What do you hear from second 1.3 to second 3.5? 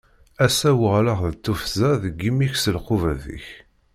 d tufza deg imi-k s lqubat-ik.